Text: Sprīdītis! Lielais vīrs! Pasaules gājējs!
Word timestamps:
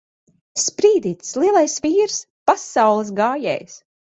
Sprīdītis! 0.61 1.29
Lielais 1.43 1.75
vīrs! 1.87 2.17
Pasaules 2.51 3.13
gājējs! 3.21 3.79